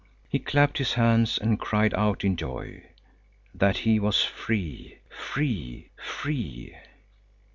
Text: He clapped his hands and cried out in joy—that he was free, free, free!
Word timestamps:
He 0.27 0.39
clapped 0.39 0.79
his 0.79 0.93
hands 0.93 1.37
and 1.37 1.59
cried 1.59 1.93
out 1.93 2.23
in 2.23 2.35
joy—that 2.35 3.77
he 3.77 3.99
was 3.99 4.23
free, 4.23 4.97
free, 5.11 5.91
free! 6.03 6.75